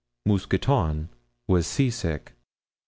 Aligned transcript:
Mousqueton 0.25 1.09
was 1.47 1.67
seasick. 1.67 2.33